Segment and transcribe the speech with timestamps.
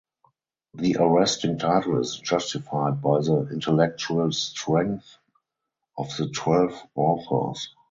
[0.73, 5.19] The arresting title is justified by the intellectual strength
[5.95, 7.69] of the twelve authors.